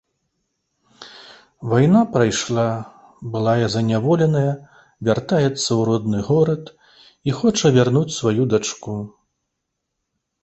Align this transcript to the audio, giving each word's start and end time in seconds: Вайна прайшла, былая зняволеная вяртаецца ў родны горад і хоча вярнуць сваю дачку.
Вайна 1.71 1.99
прайшла, 2.13 2.63
былая 3.35 3.67
зняволеная 3.75 4.49
вяртаецца 5.09 5.47
ў 5.49 5.79
родны 5.89 6.19
горад 6.29 6.63
і 7.29 7.35
хоча 7.43 7.73
вярнуць 7.79 8.17
сваю 8.19 8.43
дачку. 8.55 8.97